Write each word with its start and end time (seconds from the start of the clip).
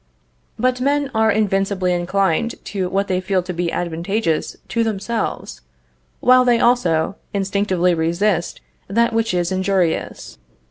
But 0.57 0.81
men 0.81 1.11
are 1.13 1.31
invincibly 1.31 1.93
inclined 1.93 2.55
to 2.65 2.89
what 2.89 3.07
they 3.07 3.21
feel 3.21 3.43
to 3.43 3.53
be 3.53 3.71
advantageous 3.71 4.57
to 4.69 4.83
themselves, 4.83 5.61
while 6.21 6.43
they 6.43 6.57
also, 6.59 7.17
instinctively 7.35 7.93
resist 7.93 8.61
that 8.87 9.13
which 9.13 9.31
is 9.35 9.51
injurious. 9.51 10.39